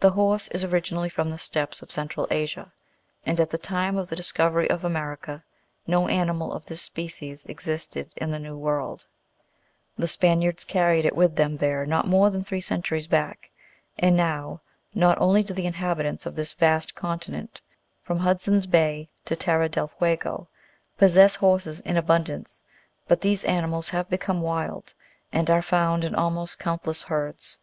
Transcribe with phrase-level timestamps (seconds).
[0.00, 2.72] The horse is origin ally from the steppes of Central Asia,
[3.24, 5.44] and, at the time of the discovery of America,
[5.86, 9.06] no animal of this species existed in the New World;
[9.96, 13.52] the Spaniards carried it with them there not more than three centuries back,
[13.96, 14.62] and now,
[14.96, 17.60] not only do tfee inhabitants of this vast continent,
[18.02, 20.48] from Hudson's Bay to Terra del Fuego,
[20.98, 22.64] possess horses in abundance,
[23.06, 24.92] but these animals have become wild,
[25.32, 27.60] and are found in almost countless herds.